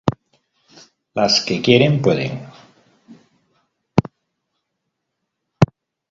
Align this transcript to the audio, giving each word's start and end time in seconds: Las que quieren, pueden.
Las 1.13 1.41
que 1.45 1.61
quieren, 1.61 2.01
pueden. 2.01 2.31